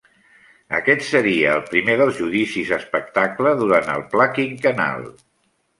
[0.77, 5.09] Aquest seria el primer dels judicis espectacle durant el Pla Quinquennal.